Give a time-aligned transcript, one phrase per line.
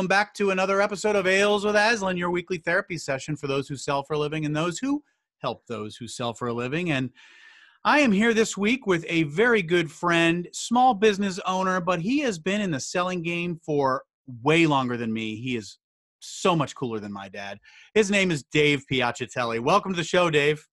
[0.00, 3.68] welcome back to another episode of Ales with Aslan, your weekly therapy session for those
[3.68, 5.04] who sell for a living and those who
[5.40, 6.90] help those who sell for a living.
[6.90, 7.10] And
[7.84, 12.20] I am here this week with a very good friend, small business owner, but he
[12.20, 14.04] has been in the selling game for
[14.42, 15.36] way longer than me.
[15.36, 15.76] He is
[16.20, 17.58] so much cooler than my dad.
[17.92, 19.60] His name is Dave Piacitelli.
[19.60, 20.66] Welcome to the show, Dave.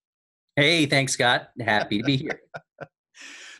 [0.56, 1.50] Hey, thanks, Scott.
[1.60, 2.40] Happy to be here.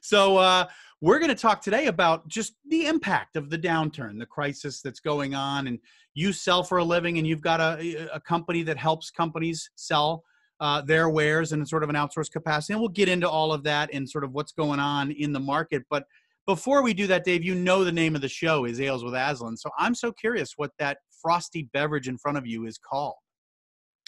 [0.01, 0.65] so, uh,
[1.01, 5.01] we're going to talk today about just the impact of the downturn, the crisis that's
[5.01, 5.69] going on.
[5.69, 5.79] And
[6.15, 10.25] you sell for a living, and you've got a, a company that helps companies sell
[10.61, 12.73] uh, their wares in sort of an outsourced capacity.
[12.73, 15.41] And we'll get into all of that and sort of what's going on in the
[15.41, 15.85] market.
[15.89, 16.05] But
[16.47, 19.15] before we do that, Dave, you know the name of the show is Ales with
[19.15, 19.57] Aslan.
[19.57, 23.15] So I'm so curious what that frosty beverage in front of you is called.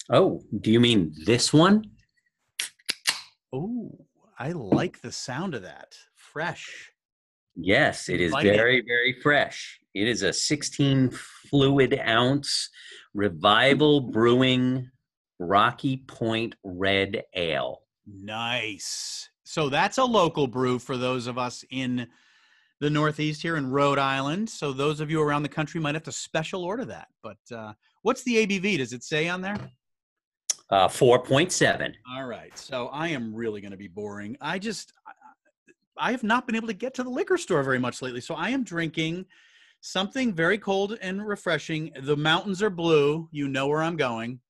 [0.09, 1.85] Oh, do you mean this one?
[3.53, 4.07] Oh,
[4.39, 5.95] I like the sound of that
[6.33, 6.91] fresh.
[7.57, 9.81] Yes, it is very, very fresh.
[9.95, 12.71] It is a 16 fluid ounce
[13.13, 14.91] revival brewing
[15.39, 17.83] Rocky Point Red Ale.
[18.07, 19.29] Nice.
[19.43, 22.07] So that's a local brew for those of us in
[22.81, 24.49] the Northeast here in Rhode Island.
[24.49, 27.09] So those of you around the country might have to special order that.
[27.23, 27.73] But uh,
[28.03, 28.79] what's the ABV?
[28.79, 29.57] Does it say on there?
[30.71, 31.93] Uh, 4.7.
[32.15, 32.57] All right.
[32.57, 34.37] So I am really going to be boring.
[34.41, 34.93] I just,
[36.01, 38.21] I have not been able to get to the liquor store very much lately.
[38.21, 39.27] So I am drinking
[39.83, 41.93] something very cold and refreshing.
[42.01, 43.29] The mountains are blue.
[43.31, 44.41] You know where I'm going.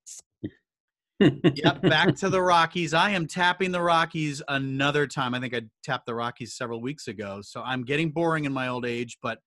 [1.19, 2.95] yep, back to the Rockies.
[2.95, 5.34] I am tapping the Rockies another time.
[5.34, 7.41] I think I tapped the Rockies several weeks ago.
[7.43, 9.39] So I'm getting boring in my old age, but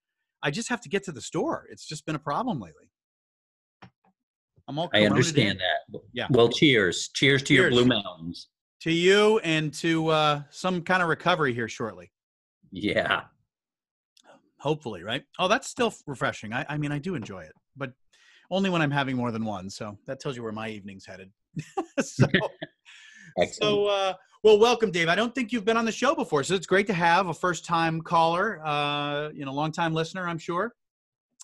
[0.44, 1.66] I just have to get to the store.
[1.72, 2.90] It's just been a problem lately.
[4.68, 5.58] I'm all I understand in.
[5.58, 6.02] that.
[6.14, 6.28] Yeah.
[6.30, 7.10] Well, cheers.
[7.14, 7.60] Cheers to cheers.
[7.60, 8.48] your Blue Mountains
[8.84, 12.12] to you and to uh, some kind of recovery here shortly.
[12.70, 13.22] Yeah.
[14.60, 15.24] Hopefully, right?
[15.40, 16.52] Oh, that's still refreshing.
[16.52, 17.94] I, I mean, I do enjoy it, but
[18.52, 19.70] only when I'm having more than one.
[19.70, 21.32] So that tells you where my evening's headed.
[22.02, 22.28] so,
[23.52, 24.14] so uh,
[24.44, 25.08] well, welcome, Dave.
[25.08, 27.34] I don't think you've been on the show before, so it's great to have a
[27.34, 28.60] first-time caller.
[28.66, 30.74] Uh, you know, long-time listener, I'm sure.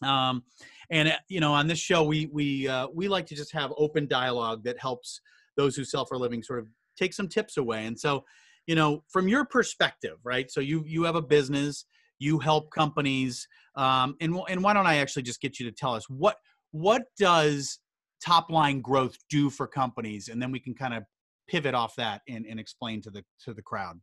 [0.01, 0.43] Um,
[0.89, 3.71] and uh, you know, on this show, we we uh, we like to just have
[3.77, 5.21] open dialogue that helps
[5.55, 6.67] those who sell for a living sort of
[6.99, 7.85] take some tips away.
[7.85, 8.23] And so,
[8.67, 10.51] you know, from your perspective, right?
[10.51, 11.85] So you you have a business,
[12.19, 15.95] you help companies, um, and and why don't I actually just get you to tell
[15.95, 16.37] us what
[16.71, 17.79] what does
[18.23, 21.03] top line growth do for companies, and then we can kind of
[21.47, 23.99] pivot off that and, and explain to the to the crowd.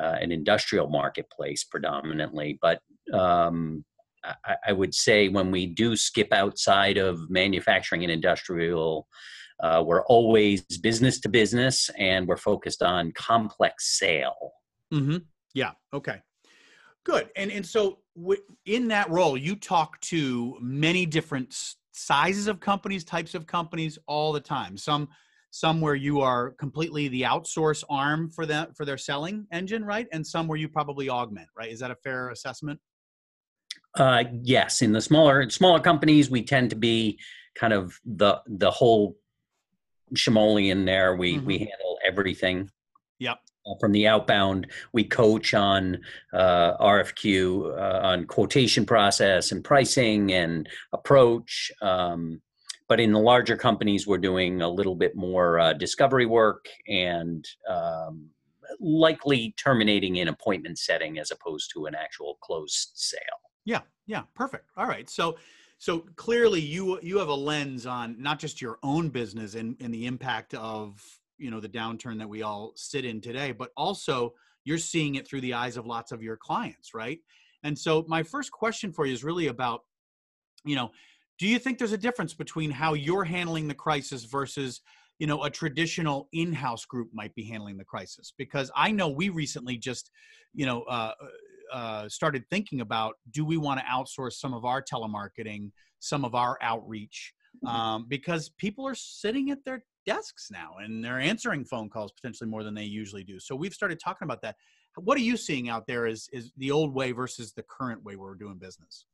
[0.00, 2.58] uh, and industrial marketplace predominantly.
[2.62, 2.80] But
[3.12, 3.84] um,
[4.24, 9.06] I, I would say when we do skip outside of manufacturing and industrial,
[9.60, 14.52] uh, we're always business to business and we're focused on complex sale.
[14.92, 15.18] Mm-hmm.
[15.54, 15.72] Yeah.
[15.92, 16.20] Okay.
[17.04, 17.30] Good.
[17.36, 23.04] And and so w- in that role, you talk to many different sizes of companies,
[23.04, 24.76] types of companies all the time.
[24.76, 25.08] Some
[25.50, 30.06] some where you are completely the outsource arm for them for their selling engine, right?
[30.12, 31.72] And some where you probably augment, right?
[31.72, 32.78] Is that a fair assessment?
[33.94, 34.82] Uh, yes.
[34.82, 37.18] In the smaller smaller companies, we tend to be
[37.54, 39.16] kind of the the whole
[40.14, 41.16] Shimoleon there.
[41.16, 41.46] We mm-hmm.
[41.46, 42.70] we handle everything.
[43.18, 43.38] Yep.
[43.66, 45.98] Uh, from the outbound, we coach on
[46.32, 51.70] uh, RFQ, uh, on quotation process and pricing and approach.
[51.82, 52.40] Um,
[52.88, 57.46] but in the larger companies, we're doing a little bit more uh, discovery work and
[57.68, 58.30] um,
[58.80, 63.20] likely terminating in appointment setting as opposed to an actual closed sale.
[63.64, 64.70] Yeah, yeah, perfect.
[64.76, 65.36] All right, so
[65.78, 69.94] so clearly you you have a lens on not just your own business and, and
[69.94, 71.00] the impact of
[71.38, 74.34] you know the downturn that we all sit in today but also
[74.64, 77.20] you're seeing it through the eyes of lots of your clients right?
[77.64, 79.82] And so my first question for you is really about
[80.64, 80.90] you know
[81.38, 84.80] do you think there's a difference between how you're handling the crisis versus
[85.18, 88.32] you know a traditional in-house group might be handling the crisis?
[88.36, 90.10] Because i know we recently just
[90.54, 91.12] you know uh,
[91.72, 96.34] uh, started thinking about do we want to outsource some of our telemarketing, some of
[96.34, 97.32] our outreach,
[97.64, 97.74] mm-hmm.
[97.74, 102.48] um, because people are sitting at their desks now and they're answering phone calls potentially
[102.48, 103.38] more than they usually do.
[103.38, 104.56] So we've started talking about that.
[104.96, 108.16] What are you seeing out there is, is the old way versus the current way
[108.16, 109.04] we're doing business?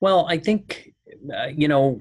[0.00, 0.92] Well, I think,
[1.32, 2.00] uh, you know,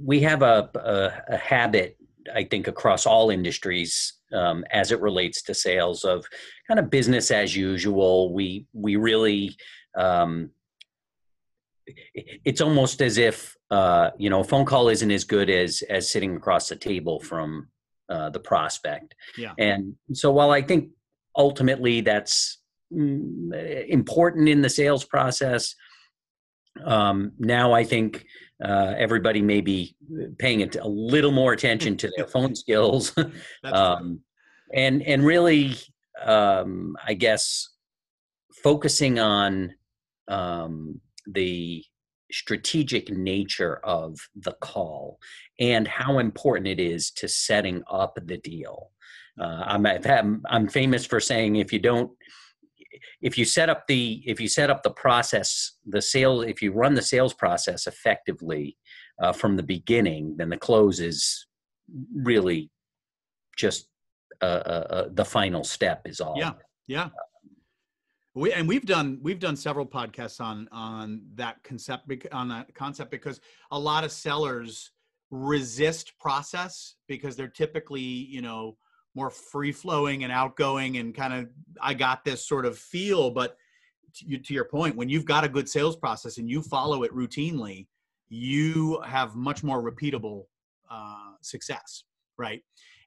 [0.00, 1.96] we have a, a, a habit
[2.34, 6.26] I think across all industries um, as it relates to sales of
[6.68, 8.32] kind of business as usual.
[8.32, 9.56] We we really
[9.96, 10.50] um,
[12.44, 16.10] it's almost as if uh, you know a phone call isn't as good as as
[16.10, 17.68] sitting across the table from
[18.08, 19.14] uh, the prospect.
[19.36, 19.52] Yeah.
[19.58, 20.90] And so while I think
[21.36, 22.58] ultimately that's
[22.92, 25.74] mm, important in the sales process,
[26.84, 28.24] um, now I think
[28.64, 29.96] uh, everybody may be
[30.38, 33.14] paying it a little more attention to their phone skills,
[33.64, 34.20] um,
[34.74, 35.74] and and really,
[36.24, 37.68] um, I guess,
[38.62, 39.74] focusing on
[40.28, 41.84] um, the
[42.32, 45.18] strategic nature of the call
[45.60, 48.90] and how important it is to setting up the deal.
[49.40, 52.10] Uh, I'm, I'm famous for saying if you don't
[53.20, 56.72] if you set up the if you set up the process the sales if you
[56.72, 58.76] run the sales process effectively
[59.22, 61.46] uh, from the beginning then the close is
[62.14, 62.70] really
[63.56, 63.88] just
[64.42, 66.52] uh, uh, uh the final step is all yeah
[66.86, 67.08] yeah
[68.34, 73.10] we, and we've done we've done several podcasts on on that concept on that concept
[73.10, 73.40] because
[73.70, 74.90] a lot of sellers
[75.30, 78.76] resist process because they're typically you know
[79.16, 81.48] more free flowing and outgoing and kind of
[81.80, 83.30] I got this sort of feel.
[83.30, 83.56] But
[84.16, 87.12] to, to your point, when you've got a good sales process and you follow it
[87.12, 87.86] routinely,
[88.28, 90.44] you have much more repeatable
[90.90, 92.04] uh, success,
[92.36, 92.62] right?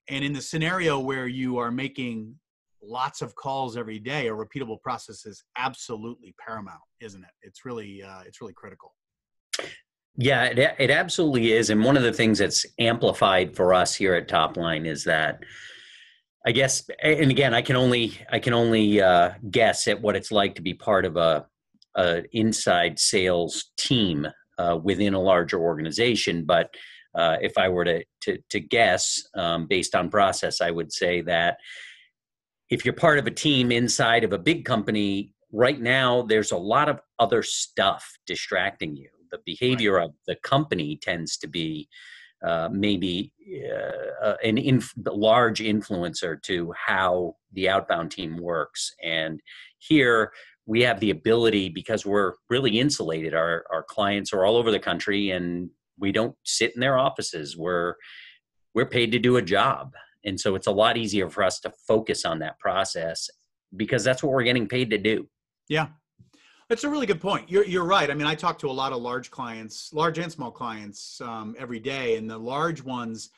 [0.09, 2.35] And in the scenario where you are making
[2.81, 7.29] lots of calls every day, a repeatable process is absolutely paramount, isn't it?
[7.41, 8.94] It's really uh, it's really critical.
[10.15, 11.69] Yeah, it, it absolutely is.
[11.69, 15.39] And one of the things that's amplified for us here at Topline is that
[16.45, 20.31] I guess, and again, I can only I can only uh, guess at what it's
[20.31, 21.45] like to be part of a,
[21.95, 24.27] a inside sales team
[24.57, 26.45] uh, within a larger organization.
[26.45, 26.73] But
[27.15, 31.21] uh, if I were to to, to guess um, based on process, I would say
[31.21, 31.57] that
[32.69, 36.57] if you're part of a team inside of a big company, right now there's a
[36.57, 39.09] lot of other stuff distracting you.
[39.31, 40.06] The behavior right.
[40.06, 41.88] of the company tends to be
[42.45, 43.33] uh, maybe
[44.23, 48.94] uh, an inf- large influencer to how the outbound team works.
[49.03, 49.41] And
[49.79, 50.31] here
[50.65, 53.33] we have the ability because we're really insulated.
[53.33, 55.69] Our our clients are all over the country, and
[56.00, 57.57] we don't sit in their offices.
[57.57, 57.96] We're
[58.74, 59.94] we're paid to do a job,
[60.25, 63.30] and so it's a lot easier for us to focus on that process
[63.75, 65.28] because that's what we're getting paid to do.
[65.68, 65.88] Yeah,
[66.69, 67.50] that's a really good point.
[67.50, 68.10] You're, you're right.
[68.10, 71.56] I mean, I talk to a lot of large clients, large and small clients um,
[71.57, 73.31] every day, and the large ones,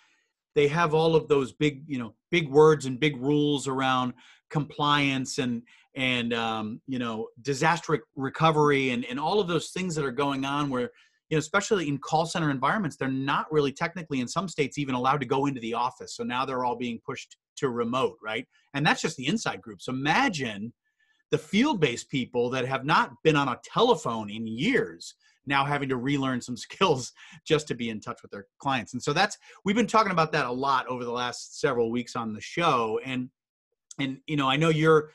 [0.53, 4.13] they have all of those big, you know, big words and big rules around
[4.49, 5.63] compliance and
[5.95, 10.45] and um, you know disaster recovery and and all of those things that are going
[10.45, 10.91] on where
[11.31, 14.93] you know especially in call center environments they're not really technically in some states even
[14.93, 16.15] allowed to go into the office.
[16.15, 18.45] So now they're all being pushed to remote right?
[18.75, 20.71] And that's just the inside groups imagine
[21.31, 25.15] the field-based people that have not been on a telephone in years
[25.47, 27.13] now having to relearn some skills
[27.47, 28.93] just to be in touch with their clients.
[28.93, 32.15] And so that's we've been talking about that a lot over the last several weeks
[32.15, 32.99] on the show.
[33.03, 33.29] And
[33.99, 35.11] and you know i know you're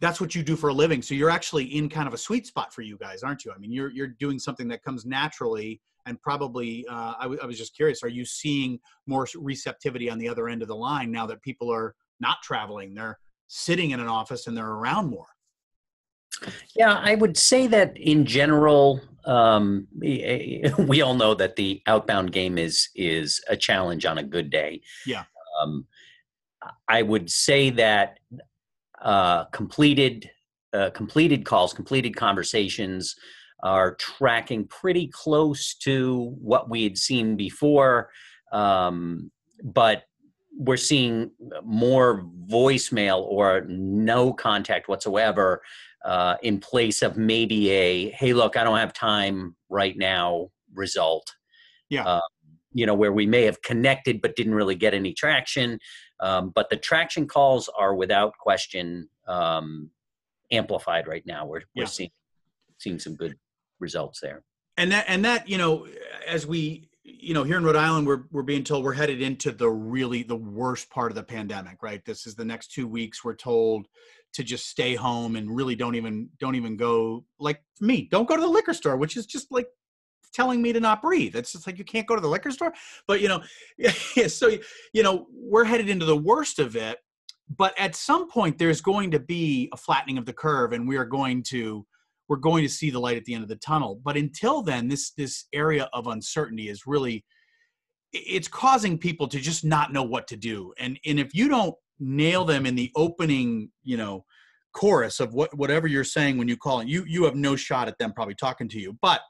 [0.00, 2.46] that's what you do for a living so you're actually in kind of a sweet
[2.46, 5.80] spot for you guys aren't you i mean you're you're doing something that comes naturally
[6.06, 10.18] and probably uh, I, w- I was just curious are you seeing more receptivity on
[10.18, 13.18] the other end of the line now that people are not traveling they're
[13.48, 15.26] sitting in an office and they're around more
[16.74, 22.58] yeah, I would say that in general, um, we all know that the outbound game
[22.58, 24.80] is is a challenge on a good day.
[25.06, 25.24] Yeah.
[25.60, 25.86] Um,
[26.88, 28.18] I would say that
[29.02, 30.30] uh, completed
[30.72, 33.16] uh, completed calls, completed conversations
[33.62, 38.10] are tracking pretty close to what we had seen before,
[38.52, 39.30] um,
[39.64, 40.04] but
[40.56, 41.30] we're seeing
[41.64, 45.62] more voicemail or no contact whatsoever
[46.04, 51.34] uh, in place of maybe a hey look i don't have time right now result.
[51.88, 52.04] Yeah.
[52.04, 52.20] Uh,
[52.72, 55.78] you know where we may have connected but didn't really get any traction
[56.20, 59.90] um, but the traction calls are without question um,
[60.50, 61.46] amplified right now.
[61.46, 62.10] We're, we're seeing
[62.78, 63.36] seeing some good
[63.80, 64.44] results there.
[64.76, 65.86] And that and that you know
[66.26, 69.50] as we you know here in rhode island we're, we're being told we're headed into
[69.50, 72.04] the really the worst part of the pandemic right?
[72.04, 73.86] This is the next two weeks we're told
[74.34, 78.36] to just stay home and really don't even don't even go like me don't go
[78.36, 79.68] to the liquor store which is just like
[80.28, 81.36] telling me to not breathe.
[81.36, 82.72] It's just like you can't go to the liquor store.
[83.06, 83.42] But you know
[84.28, 84.56] so
[84.92, 86.98] you know we're headed into the worst of it.
[87.56, 90.96] But at some point there's going to be a flattening of the curve and we
[90.96, 91.86] are going to
[92.28, 94.00] we're going to see the light at the end of the tunnel.
[94.02, 97.24] But until then this this area of uncertainty is really
[98.12, 100.72] it's causing people to just not know what to do.
[100.78, 104.24] And and if you don't nail them in the opening you know
[104.72, 107.88] chorus of what whatever you're saying when you call it you you have no shot
[107.88, 108.96] at them probably talking to you.
[109.00, 109.20] But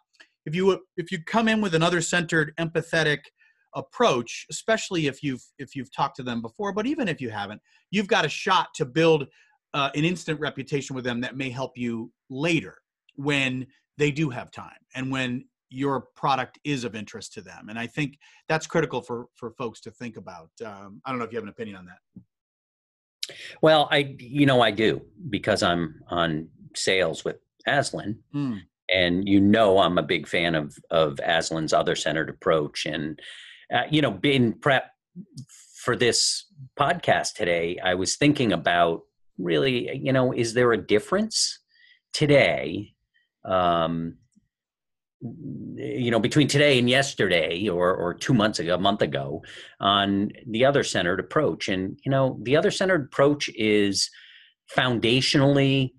[0.49, 3.19] if you if you come in with another centered empathetic
[3.75, 7.61] approach especially if you've if you've talked to them before but even if you haven't
[7.91, 9.27] you've got a shot to build
[9.75, 12.79] uh, an instant reputation with them that may help you later
[13.17, 13.67] when
[13.99, 17.69] they do have time and when your product is of interest to them.
[17.69, 20.51] And i think that's critical for for folks to think about.
[20.65, 22.01] Um, i don't know if you have an opinion on that.
[23.61, 27.37] Well, I you know I do because I'm on sales with
[27.67, 28.61] Aslan, mm.
[28.89, 33.21] And you know I'm a big fan of of Aslan's other centered approach, and
[33.73, 34.91] uh, you know being prep
[35.75, 36.47] for this
[36.79, 39.03] podcast today, I was thinking about
[39.39, 41.61] really you know is there a difference
[42.13, 42.95] today
[43.45, 44.17] um,
[45.21, 49.43] you know between today and yesterday or or 2 months ago a month ago
[49.81, 51.69] on the other centered approach?
[51.69, 54.11] And you know the other centered approach is
[54.77, 55.93] foundationally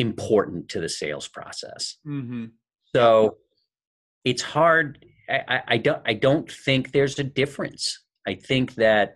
[0.00, 2.46] important to the sales process mm-hmm.
[2.94, 3.36] so
[4.24, 9.14] it's hard I, I don't i don't think there's a difference i think that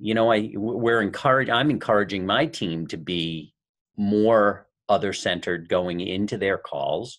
[0.00, 3.54] you know i we're encouraged i'm encouraging my team to be
[3.96, 7.18] more other centered going into their calls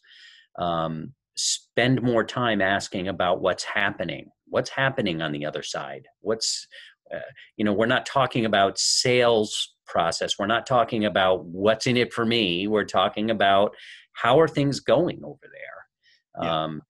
[0.60, 6.67] um, spend more time asking about what's happening what's happening on the other side what's
[7.13, 7.20] uh,
[7.58, 12.13] you know we're not talking about sales process we're not talking about what's in it
[12.13, 13.75] for me we're talking about
[14.13, 16.63] how are things going over there yeah.
[16.63, 16.82] um,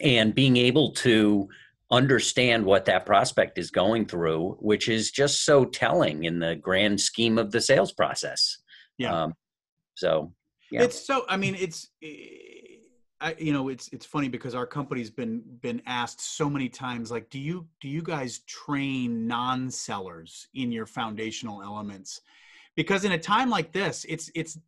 [0.00, 1.48] and being able to
[1.90, 7.00] understand what that prospect is going through which is just so telling in the grand
[7.00, 8.58] scheme of the sales process
[8.98, 9.34] yeah um,
[9.94, 10.32] so
[10.70, 10.82] yeah.
[10.82, 11.24] It's so.
[11.28, 11.88] I mean, it's.
[12.02, 12.57] Eh,
[13.20, 17.10] I, you know, it's it's funny because our company's been been asked so many times,
[17.10, 22.20] like, do you do you guys train non-sellers in your foundational elements?
[22.76, 24.58] Because in a time like this, it's it's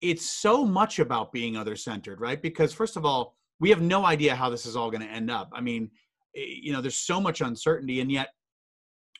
[0.00, 2.40] it's so much about being other centered, right?
[2.40, 5.30] Because first of all, we have no idea how this is all going to end
[5.30, 5.50] up.
[5.52, 5.90] I mean,
[6.36, 8.28] eh, you know, there's so much uncertainty, and yet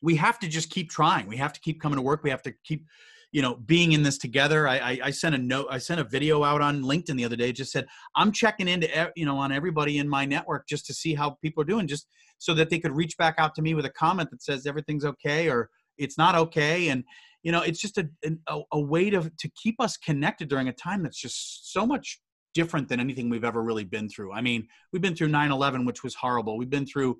[0.03, 1.27] we have to just keep trying.
[1.27, 2.23] We have to keep coming to work.
[2.23, 2.87] We have to keep
[3.33, 6.05] you know being in this together I, I, I sent a note i sent a
[6.05, 9.53] video out on linkedin the other day just said i'm checking into you know on
[9.53, 12.07] everybody in my network just to see how people are doing just
[12.43, 15.05] so that they could reach back out to me with a comment that says everything's
[15.05, 16.89] okay or it's not okay.
[16.89, 17.05] And
[17.45, 18.09] you know it's just a,
[18.49, 22.21] a, a way to to keep us connected during a time that's just so much
[22.55, 24.33] different than anything we've ever really been through.
[24.33, 26.59] I mean we've been through 9-11 which was horrible.
[26.59, 27.19] We've been through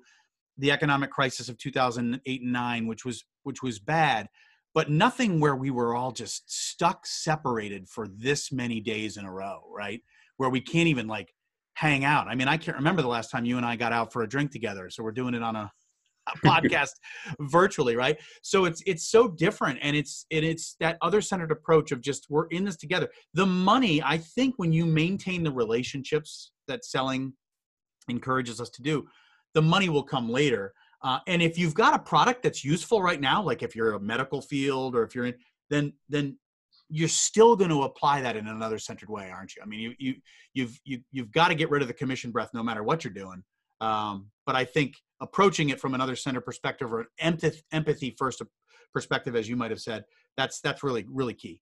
[0.57, 4.27] the economic crisis of 2008 and 9 which was which was bad
[4.73, 9.31] but nothing where we were all just stuck separated for this many days in a
[9.31, 10.01] row right?
[10.37, 11.33] Where we can't even like
[11.75, 12.27] hang out.
[12.27, 14.29] I mean i can't remember the last time you and i got out for a
[14.29, 15.71] drink together so we're doing it on a,
[16.27, 16.91] a podcast
[17.39, 18.17] virtually right?
[18.41, 22.27] So it's it's so different and it's and it's that other centered approach of just
[22.29, 23.09] we're in this together.
[23.33, 27.33] The money i think when you maintain the relationships that selling
[28.09, 29.05] encourages us to do
[29.53, 30.73] the money will come later
[31.03, 33.99] uh, and if you've got a product that's useful right now, like if you're a
[33.99, 35.35] medical field or if you're in,
[35.69, 36.37] then then
[36.89, 39.61] you're still going to apply that in another centered way, aren't you?
[39.61, 40.15] I mean, you you
[40.53, 43.13] you've you, you've got to get rid of the commission breath no matter what you're
[43.13, 43.43] doing.
[43.81, 48.41] Um, but I think approaching it from another center perspective or an empathy, empathy first
[48.93, 50.05] perspective, as you might have said,
[50.37, 51.59] that's that's really really key.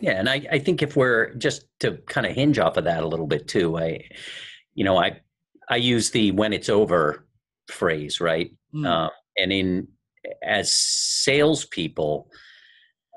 [0.00, 3.02] Yeah, and I, I think if we're just to kind of hinge off of that
[3.02, 4.04] a little bit too, I,
[4.74, 5.20] you know, I
[5.70, 7.25] I use the when it's over
[7.70, 8.52] phrase, right?
[8.74, 8.86] Mm.
[8.86, 9.88] Uh, and in
[10.42, 12.30] as salespeople,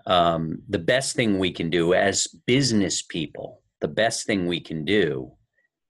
[0.05, 4.85] um, the best thing we can do as business people, the best thing we can
[4.85, 5.31] do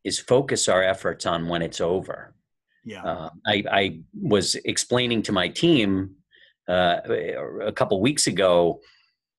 [0.03, 2.33] is focus our efforts on when it's over.
[2.85, 3.03] Yeah.
[3.03, 6.15] Uh, I, I, was explaining to my team
[6.67, 6.97] uh,
[7.61, 8.79] a couple weeks ago.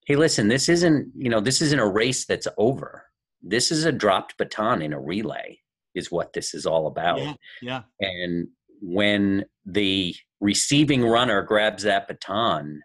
[0.06, 3.06] Hey, listen, this isn't you know this isn't a race that's over.
[3.42, 5.58] This is a dropped baton in a relay.
[5.94, 7.18] Is what this is all about.
[7.18, 7.34] Yeah.
[7.62, 7.82] yeah.
[8.00, 8.48] And
[8.80, 12.80] when the receiving runner grabs that baton,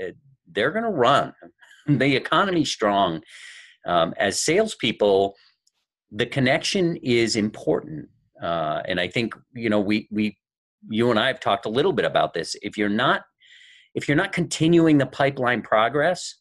[0.00, 0.12] eh,
[0.50, 1.32] they're going to run.
[1.86, 3.22] the economy's strong.
[3.86, 5.34] Um, as salespeople,
[6.10, 8.08] the connection is important,
[8.40, 10.38] uh, and I think you know we we
[10.88, 12.54] you and I have talked a little bit about this.
[12.62, 13.22] If you're not
[13.94, 16.36] if you're not continuing the pipeline progress,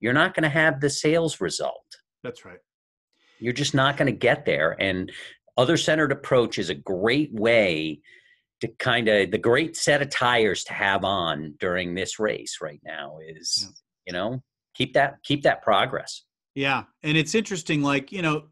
[0.00, 1.84] you're not going to have the sales result.
[2.22, 2.58] That's right.
[3.38, 4.76] You're just not going to get there.
[4.80, 5.12] And
[5.56, 8.00] other centered approach is a great way
[8.60, 12.80] to kind of the great set of tires to have on during this race right
[12.84, 13.72] now is yeah.
[14.06, 14.42] you know
[14.74, 16.22] keep that keep that progress
[16.54, 18.44] yeah and it's interesting like you know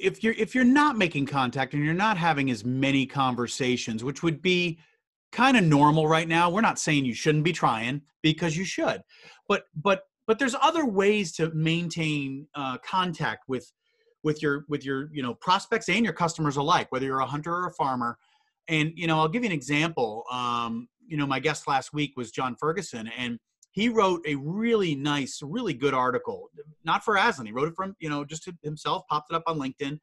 [0.00, 4.22] if you're if you're not making contact and you're not having as many conversations which
[4.22, 4.78] would be
[5.32, 6.50] kind of normal right now.
[6.50, 9.02] We're not saying you shouldn't be trying because you should,
[9.48, 13.72] but but but there's other ways to maintain uh, contact with
[14.22, 17.52] with your with your you know prospects and your customers alike, whether you're a hunter
[17.52, 18.18] or a farmer.
[18.68, 20.24] And you know, I'll give you an example.
[20.30, 23.38] Um, you know, my guest last week was John Ferguson, and
[23.72, 26.50] he wrote a really nice, really good article,
[26.84, 27.46] not for Aslan.
[27.46, 29.98] He wrote it from, you know, just himself, popped it up on LinkedIn.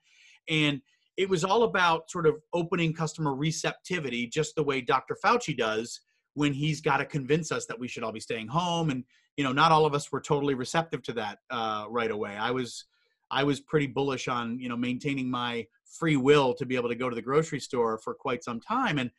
[0.50, 0.82] And
[1.18, 5.16] it was all about sort of opening customer receptivity, just the way Dr.
[5.24, 6.02] Fauci does
[6.34, 8.90] when he's got to convince us that we should all be staying home.
[8.90, 9.04] And,
[9.38, 12.36] you know, not all of us were totally receptive to that uh, right away.
[12.38, 12.86] I was,
[13.32, 16.96] I was pretty bullish on, you know, maintaining my free will to be able to
[16.96, 19.00] go to the grocery store for quite some time.
[19.00, 19.12] And,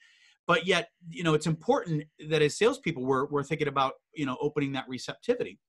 [0.51, 4.37] but yet you know it's important that as salespeople we're, we're thinking about you know
[4.41, 5.61] opening that receptivity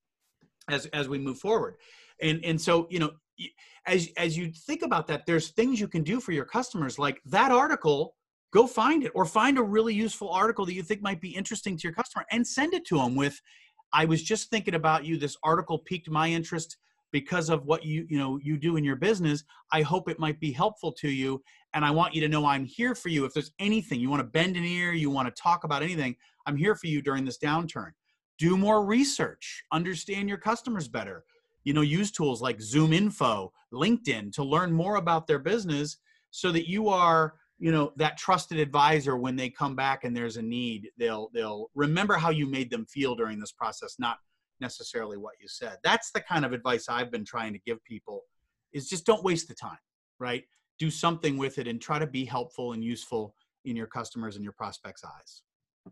[0.70, 1.76] as as we move forward
[2.22, 3.12] and and so you know
[3.86, 7.22] as as you think about that there's things you can do for your customers like
[7.26, 8.16] that article
[8.54, 11.78] go find it or find a really useful article that you think might be interesting
[11.78, 13.40] to your customer and send it to them with
[13.94, 16.78] i was just thinking about you this article piqued my interest
[17.12, 20.40] because of what you you know you do in your business i hope it might
[20.40, 21.42] be helpful to you
[21.74, 23.26] and i want you to know i'm here for you.
[23.26, 26.16] If there's anything you want to bend an ear you want to talk about anything
[26.46, 27.92] i'm here for you during this downturn.
[28.38, 31.24] Do more research understand your customers better.
[31.64, 35.98] You know use tools like zoom info linkedin to learn more about their business
[36.32, 40.38] so that you are you know that trusted advisor when they come back and there's
[40.38, 44.18] a need they'll they'll remember how you made them feel during this process not
[44.62, 45.78] necessarily what you said.
[45.84, 48.24] That's the kind of advice I've been trying to give people
[48.72, 49.78] is just don't waste the time,
[50.20, 50.44] right?
[50.80, 54.44] Do something with it and try to be helpful and useful in your customers and
[54.44, 55.42] your prospects' eyes.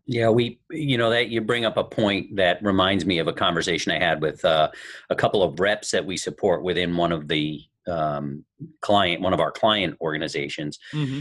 [0.06, 3.32] Yeah, we, you know, that you bring up a point that reminds me of a
[3.32, 4.70] conversation I had with uh,
[5.10, 8.44] a couple of reps that we support within one of the um,
[8.82, 10.78] client, one of our client organizations.
[10.94, 11.20] Mm-hmm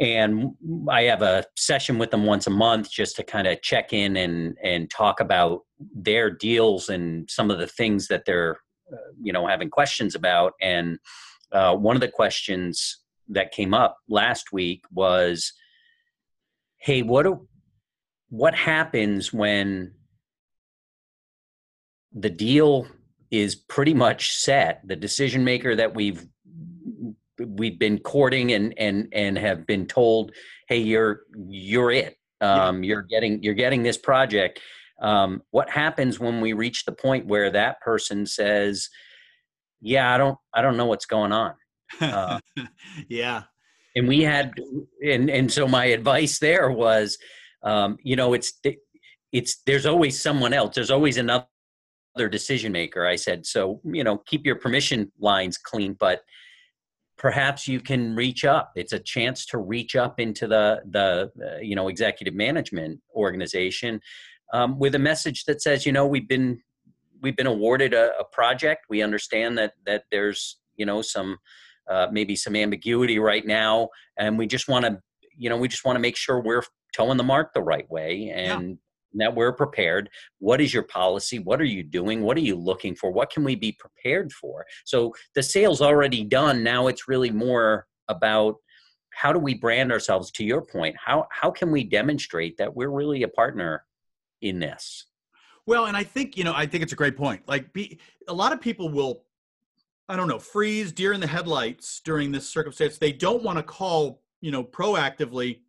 [0.00, 0.54] and
[0.88, 4.16] I have a session with them once a month just to kind of check in
[4.16, 5.60] and and talk about
[5.94, 8.58] their deals and some of the things that they're
[8.92, 10.54] uh, you know having questions about.
[10.60, 10.98] And
[11.52, 15.52] uh, one of the questions that came up last week was
[16.78, 17.46] hey what do,
[18.30, 19.92] what happens when
[22.12, 22.86] the deal
[23.30, 24.80] is pretty much set?
[24.84, 26.26] The decision maker that we've
[27.38, 30.32] we've been courting and and and have been told
[30.68, 32.16] hey you're you're it.
[32.40, 32.88] Um, yeah.
[32.88, 34.60] you're getting you're getting this project.
[35.00, 38.88] Um, what happens when we reach the point where that person says
[39.80, 41.54] yeah i don't i don't know what's going on.
[42.00, 42.38] Uh,
[43.08, 43.42] yeah.
[43.96, 44.52] and we had
[45.06, 47.18] and and so my advice there was
[47.62, 48.52] um, you know it's
[49.32, 50.74] it's there's always someone else.
[50.74, 51.46] There's always another
[52.30, 53.06] decision maker.
[53.06, 56.20] I said so you know keep your permission lines clean but
[57.16, 58.72] perhaps you can reach up.
[58.74, 64.00] It's a chance to reach up into the the uh, you know executive management organization
[64.52, 66.60] um, with a message that says you know we've been
[67.22, 68.86] we've been awarded a, a project.
[68.88, 71.38] We understand that that there's you know some
[71.88, 74.98] uh, maybe some ambiguity right now and we just want to
[75.36, 76.62] you know we just want to make sure we're
[76.94, 78.78] toeing the mark the right way and
[79.20, 80.10] that we're prepared.
[80.38, 81.38] What is your policy?
[81.38, 82.22] What are you doing?
[82.22, 83.10] What are you looking for?
[83.10, 84.66] What can we be prepared for?
[84.84, 86.62] So the sale's already done.
[86.62, 88.56] Now it's really more about
[89.14, 92.90] how do we brand ourselves to your point how how can we demonstrate that we're
[92.90, 93.84] really a partner
[94.42, 95.06] in this?
[95.66, 97.42] Well and i think you know i think it's a great point.
[97.46, 97.98] Like be,
[98.28, 99.22] a lot of people will
[100.08, 102.98] i don't know freeze deer in the headlights during this circumstance.
[102.98, 105.60] They don't want to call you know proactively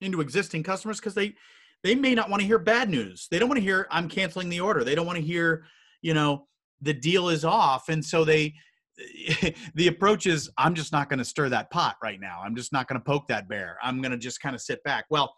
[0.00, 1.34] into existing customers because they
[1.82, 3.28] they may not want to hear bad news.
[3.30, 4.84] They don't want to hear I'm canceling the order.
[4.84, 5.64] They don't want to hear,
[6.02, 6.46] you know,
[6.80, 7.88] the deal is off.
[7.88, 8.54] And so they
[9.74, 12.40] the approach is I'm just not going to stir that pot right now.
[12.44, 13.78] I'm just not going to poke that bear.
[13.82, 15.04] I'm going to just kind of sit back.
[15.08, 15.34] Well,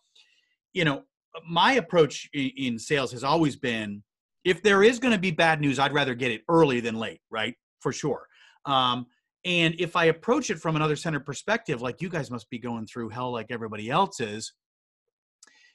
[0.72, 1.03] you know,
[1.48, 4.03] my approach in sales has always been
[4.44, 7.20] if there is going to be bad news, I'd rather get it early than late,
[7.31, 7.55] right?
[7.81, 8.26] For sure.
[8.64, 9.07] Um,
[9.44, 12.87] and if I approach it from another center perspective, like you guys must be going
[12.87, 14.53] through hell like everybody else is,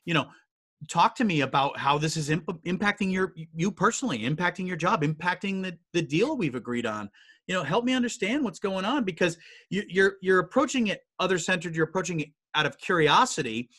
[0.05, 0.25] you know,
[0.89, 5.03] talk to me about how this is imp- impacting your you personally impacting your job
[5.03, 7.09] impacting the, the deal we've agreed on.
[7.47, 9.37] You know help me understand what's going on because
[9.69, 13.69] you, you're you're approaching it other centered you're approaching it out of curiosity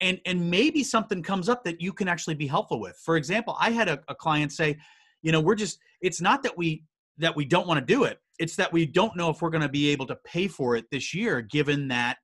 [0.00, 2.96] and and maybe something comes up that you can actually be helpful with.
[3.04, 4.76] For example i had a, a client say
[5.22, 6.84] you know we're just it's not that we
[7.18, 9.62] that we don't want to do it it's that we don't know if we're going
[9.62, 12.16] to be able to pay for it this year given that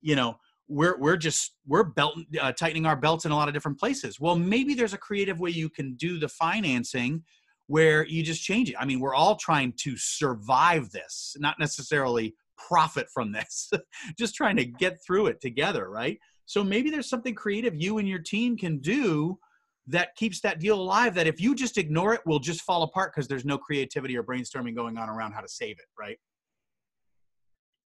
[0.00, 0.36] you know
[0.68, 4.18] we're we're just we're belt uh, tightening our belts in a lot of different places.
[4.18, 7.22] Well, maybe there's a creative way you can do the financing
[7.66, 8.76] where you just change it.
[8.78, 13.70] I mean, we're all trying to survive this, not necessarily profit from this.
[14.18, 16.18] just trying to get through it together, right?
[16.46, 19.38] So maybe there's something creative you and your team can do
[19.86, 23.12] that keeps that deal alive that if you just ignore it will just fall apart
[23.14, 26.18] because there's no creativity or brainstorming going on around how to save it right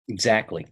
[0.09, 0.67] exactly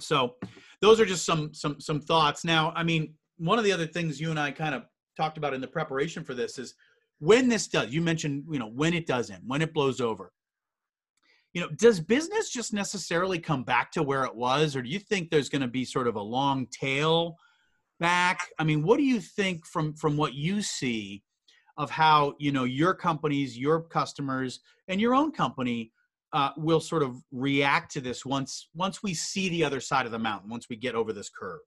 [0.00, 0.34] so
[0.80, 2.44] those are just some some some thoughts.
[2.44, 4.82] Now i mean one of the other things you and i kind of
[5.16, 6.74] talked about in the preparation for this is
[7.18, 10.32] when this does you mentioned you know when it doesn't when it blows over.
[11.54, 14.98] You know does business just necessarily come back to where it was or do you
[14.98, 17.36] think there's going to be sort of a long tail
[17.98, 18.48] back?
[18.58, 21.22] I mean what do you think from from what you see
[21.76, 25.92] of how you know your companies your customers and your own company
[26.32, 30.12] uh, will sort of react to this once once we see the other side of
[30.12, 31.60] the mountain once we get over this curve.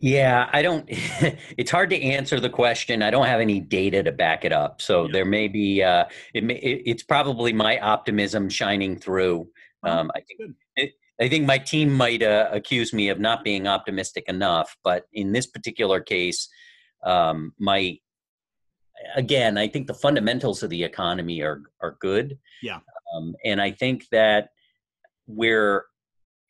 [0.00, 3.02] Yeah i don't it's hard to answer the question.
[3.02, 4.82] I don't have any data to back it up.
[4.82, 5.12] So yeah.
[5.12, 9.48] there may be uh, it may, it, it's probably my optimism shining through.
[9.82, 13.44] Oh, um, i think it, I think my team might uh, accuse me of not
[13.44, 16.48] being optimistic enough, but in this particular case,
[17.04, 17.98] um, my
[19.14, 22.38] again, I think the fundamentals of the economy are are good.
[22.62, 22.80] Yeah,
[23.14, 24.50] um, and I think that
[25.26, 25.84] we're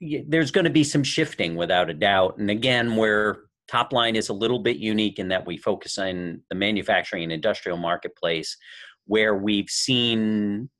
[0.01, 2.39] there's going to be some shifting without a doubt.
[2.39, 6.41] And again, where top line is a little bit unique in that we focus on
[6.49, 8.57] the manufacturing and industrial marketplace,
[9.05, 10.71] where we've seen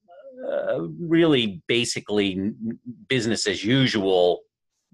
[0.51, 2.53] uh, really basically
[3.09, 4.41] business as usual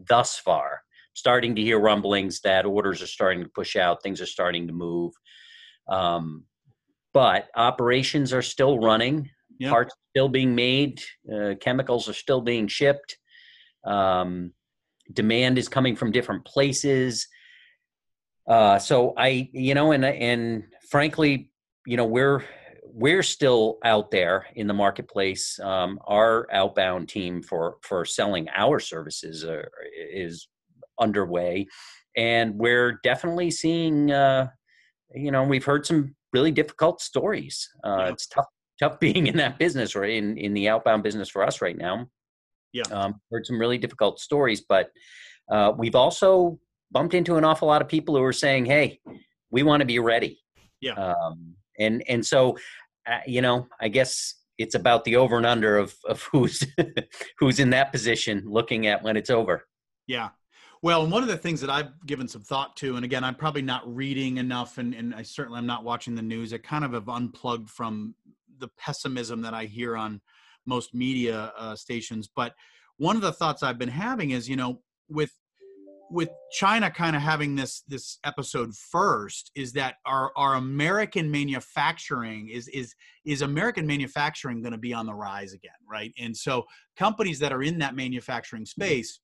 [0.09, 0.83] thus far.
[1.15, 4.73] Starting to hear rumblings that orders are starting to push out, things are starting to
[4.73, 5.15] move.
[5.89, 6.45] Um,
[7.17, 9.71] but operations are still running, yep.
[9.71, 11.01] parts still being made,
[11.35, 13.17] uh, chemicals are still being shipped.
[13.87, 14.53] Um,
[15.11, 17.27] demand is coming from different places.
[18.47, 21.51] Uh, so I, you know, and and frankly,
[21.87, 22.45] you know, we're
[22.85, 25.59] we're still out there in the marketplace.
[25.59, 29.71] Um, our outbound team for for selling our services are,
[30.13, 30.49] is
[31.01, 31.67] underway,
[32.15, 34.11] and we're definitely seeing.
[34.11, 34.49] Uh,
[35.15, 37.69] you know, we've heard some really difficult stories.
[37.85, 38.09] Uh, yeah.
[38.09, 38.47] It's tough
[38.79, 42.07] tough being in that business or in in the outbound business for us right now.
[42.73, 44.91] Yeah, um, heard some really difficult stories, but
[45.51, 46.59] uh, we've also
[46.91, 49.01] bumped into an awful lot of people who are saying, "Hey,
[49.51, 50.41] we want to be ready."
[50.81, 50.93] Yeah.
[50.93, 52.57] Um, and and so
[53.07, 56.62] uh, you know, I guess it's about the over and under of of who's
[57.39, 59.67] who's in that position looking at when it's over.
[60.07, 60.31] Yeah.
[60.87, 63.35] Well, and one of the things that I've given some thought to, and again, I'm
[63.35, 66.55] probably not reading enough, and, and I certainly am not watching the news.
[66.55, 68.14] I kind of have unplugged from
[68.61, 70.20] the pessimism that I hear on
[70.64, 72.29] most media uh, stations.
[72.33, 72.55] But
[72.99, 75.33] one of the thoughts I've been having is, you know, with
[76.09, 82.49] with China kind of having this this episode first is that our our American manufacturing
[82.49, 82.94] is is
[83.25, 86.12] is American manufacturing going to be on the rise again, right?
[86.16, 86.64] And so
[86.96, 89.18] companies that are in that manufacturing space,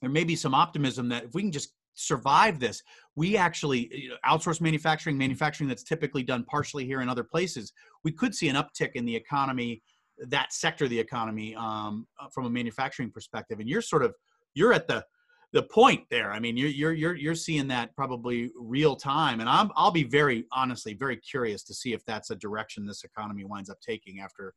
[0.00, 2.82] there may be some optimism that if we can just survive this,
[3.14, 7.72] we actually you know, outsource manufacturing, manufacturing that's typically done partially here in other places,
[8.04, 9.82] we could see an uptick in the economy,
[10.28, 13.60] that sector of the economy um, from a manufacturing perspective.
[13.60, 14.14] And you're sort of
[14.54, 15.04] you're at the
[15.52, 16.32] the point there.
[16.32, 20.04] I mean, you're you're you're you're seeing that probably real time, and I'm I'll be
[20.04, 24.20] very honestly very curious to see if that's a direction this economy winds up taking
[24.20, 24.54] after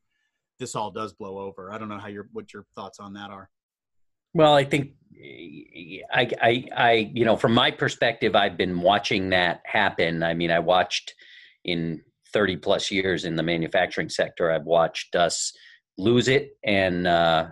[0.58, 1.72] this all does blow over.
[1.72, 3.48] I don't know how your what your thoughts on that are.
[4.34, 4.92] Well, I think
[6.12, 10.22] I, I, I, you know, from my perspective, I've been watching that happen.
[10.22, 11.14] I mean, I watched
[11.64, 15.52] in 30 plus years in the manufacturing sector, I've watched us
[15.98, 17.48] lose it and uh,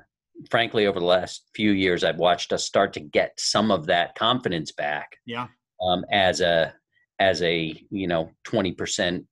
[0.51, 4.15] frankly, over the last few years, I've watched us start to get some of that
[4.15, 5.17] confidence back.
[5.27, 5.49] Yeah.
[5.81, 6.75] Um, as a
[7.21, 9.27] as a you know twenty percent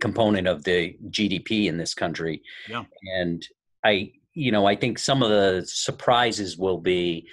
[0.00, 2.42] component of the GDP in this country.
[2.68, 2.84] Yeah.
[3.18, 3.46] And
[3.84, 7.28] I you know I think some of the surprises will be.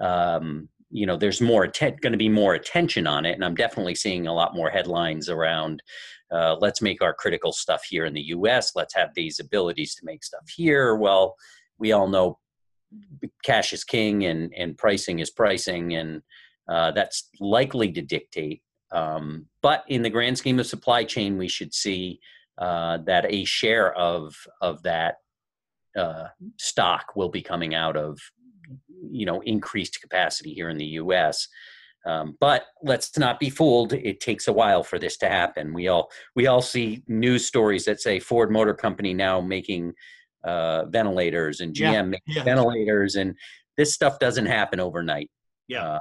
[0.00, 3.54] Um, you know, there's more atten- going to be more attention on it, and I'm
[3.54, 5.82] definitely seeing a lot more headlines around.
[6.32, 8.72] Uh, let's make our critical stuff here in the U.S.
[8.74, 10.94] Let's have these abilities to make stuff here.
[10.94, 11.36] Well,
[11.78, 12.38] we all know
[13.44, 16.22] cash is king and and pricing is pricing and
[16.68, 21.48] uh, that's likely to dictate um, but in the grand scheme of supply chain we
[21.48, 22.18] should see
[22.58, 25.16] uh, that a share of of that
[25.98, 28.18] uh, stock will be coming out of
[29.10, 31.48] you know increased capacity here in the us
[32.06, 35.88] um, but let's not be fooled it takes a while for this to happen we
[35.88, 39.92] all we all see news stories that say ford motor company now making
[40.44, 42.42] uh, ventilators and GM yeah, yeah.
[42.44, 43.34] ventilators, and
[43.76, 45.30] this stuff doesn't happen overnight.
[45.68, 45.94] Yeah.
[45.94, 46.00] Um,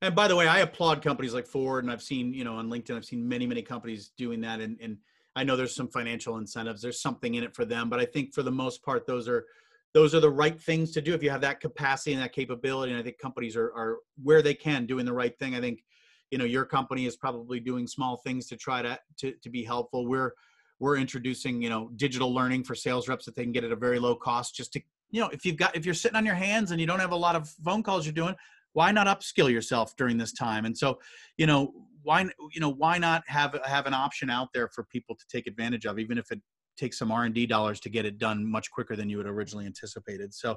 [0.00, 2.70] and by the way, I applaud companies like Ford, and I've seen, you know, on
[2.70, 4.98] LinkedIn, I've seen many, many companies doing that, and and
[5.38, 6.82] I know there's some financial incentives.
[6.82, 9.46] There's something in it for them, but I think for the most part, those are
[9.94, 12.92] those are the right things to do if you have that capacity and that capability
[12.92, 15.82] and i think companies are, are where they can doing the right thing i think
[16.30, 19.64] you know your company is probably doing small things to try to to, to be
[19.64, 20.32] helpful we're
[20.78, 23.76] we're introducing you know digital learning for sales reps that they can get at a
[23.76, 26.34] very low cost just to you know if you've got if you're sitting on your
[26.34, 28.36] hands and you don't have a lot of phone calls you're doing
[28.74, 30.98] why not upskill yourself during this time and so
[31.38, 31.72] you know
[32.08, 35.46] why you know why not have have an option out there for people to take
[35.46, 36.40] advantage of even if it
[36.76, 40.32] takes some r&d dollars to get it done much quicker than you had originally anticipated.
[40.32, 40.56] So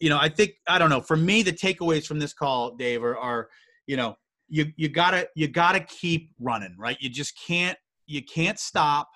[0.00, 3.04] you know i think i don't know for me the takeaways from this call dave
[3.04, 3.48] are, are
[3.86, 4.16] you know
[4.48, 6.96] you you gotta you gotta keep running right?
[7.00, 9.08] You just can't you can't stop.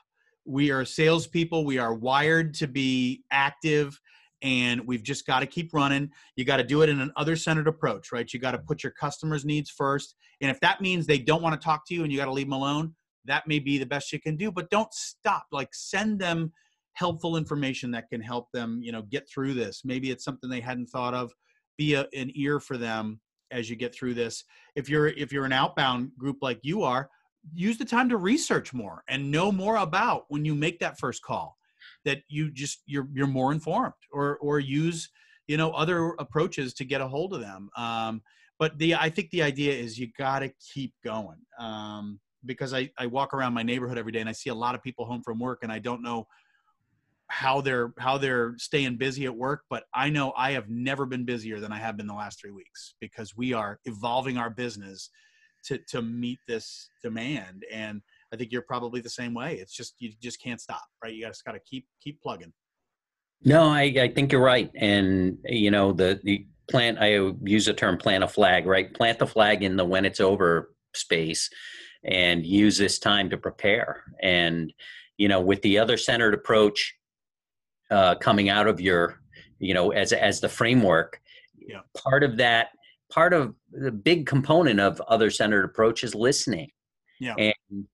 [0.44, 1.64] We are salespeople.
[1.64, 4.00] We are wired to be active
[4.42, 6.10] and we've just got to keep running.
[6.36, 8.30] You got to do it in an other centered approach, right?
[8.32, 10.14] You got to put your customers' needs first.
[10.40, 12.32] And if that means they don't want to talk to you and you got to
[12.32, 12.94] leave them alone,
[13.24, 15.46] that may be the best you can do, but don't stop.
[15.50, 16.52] Like send them
[16.92, 19.82] helpful information that can help them, you know, get through this.
[19.84, 21.32] Maybe it's something they hadn't thought of.
[21.76, 23.20] Be a, an ear for them
[23.50, 24.44] as you get through this.
[24.76, 27.10] If you're if you're an outbound group like you are,
[27.54, 31.22] use the time to research more and know more about when you make that first
[31.22, 31.56] call
[32.06, 35.10] that you just you're you're more informed or or use
[35.46, 37.68] you know other approaches to get a hold of them.
[37.76, 38.22] Um,
[38.58, 41.38] but the i think the idea is you got to keep going.
[41.58, 44.76] Um, because I, I walk around my neighborhood every day and i see a lot
[44.76, 46.28] of people home from work and i don't know
[47.28, 51.24] how they're how they're staying busy at work but i know i have never been
[51.24, 55.10] busier than i have been the last three weeks because we are evolving our business
[55.66, 57.64] to to meet this demand.
[57.72, 59.54] And I think you're probably the same way.
[59.54, 61.14] It's just you just can't stop, right?
[61.14, 62.52] You just got to keep keep plugging.
[63.44, 66.98] No, I, I think you're right, and you know the the plant.
[67.00, 68.92] I use the term plant a flag, right?
[68.92, 71.48] Plant the flag in the when it's over space,
[72.04, 74.02] and use this time to prepare.
[74.22, 74.72] And
[75.16, 76.94] you know, with the other centered approach
[77.90, 79.20] uh, coming out of your,
[79.58, 81.20] you know, as as the framework,
[81.56, 81.80] yeah.
[81.96, 82.68] part of that,
[83.10, 86.70] part of the big component of other centered approach is listening.
[87.20, 87.34] Yeah.
[87.38, 87.86] And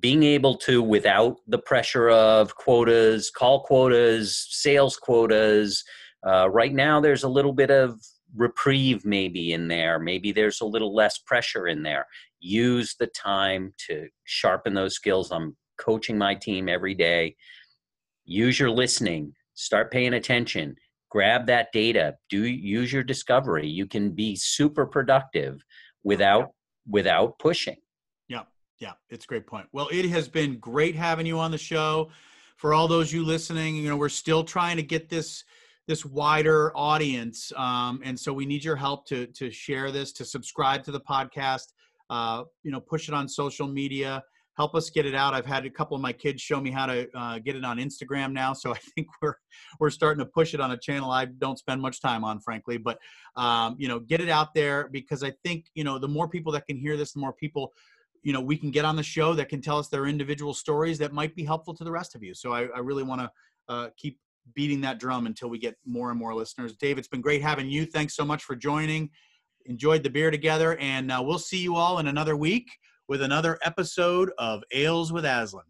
[0.00, 5.82] being able to without the pressure of quotas call quotas sales quotas
[6.26, 7.98] uh, right now there's a little bit of
[8.34, 9.98] reprieve maybe in there.
[9.98, 12.06] Maybe there's a little less pressure in there.
[12.40, 15.30] Use the time to sharpen those skills.
[15.30, 17.36] I'm coaching my team every day.
[18.24, 19.32] Use your listening.
[19.54, 20.76] Start paying attention.
[21.10, 22.14] Grab that data.
[22.28, 23.66] Do use your discovery.
[23.66, 25.62] You can be super productive
[26.04, 26.50] without
[26.86, 27.76] without pushing
[28.80, 29.66] yeah, it's a great point.
[29.72, 32.10] Well, it has been great having you on the show.
[32.56, 35.44] For all those you listening, you know, we're still trying to get this
[35.86, 40.24] this wider audience, um, and so we need your help to to share this, to
[40.24, 41.72] subscribe to the podcast,
[42.10, 44.22] uh, you know, push it on social media,
[44.56, 45.34] help us get it out.
[45.34, 47.78] I've had a couple of my kids show me how to uh, get it on
[47.78, 49.34] Instagram now, so I think we're
[49.80, 52.76] we're starting to push it on a channel I don't spend much time on, frankly.
[52.76, 52.98] But
[53.36, 56.52] um, you know, get it out there because I think you know the more people
[56.52, 57.72] that can hear this, the more people
[58.28, 60.98] you know we can get on the show that can tell us their individual stories
[60.98, 62.34] that might be helpful to the rest of you.
[62.34, 63.30] So i, I really want to
[63.70, 64.18] uh, keep
[64.54, 66.76] beating that drum until we get more and more listeners.
[66.76, 67.86] Dave it's been great having you.
[67.86, 69.08] Thanks so much for joining.
[69.64, 72.68] Enjoyed the beer together and uh, we'll see you all in another week
[73.08, 75.64] with another episode of ales with aslan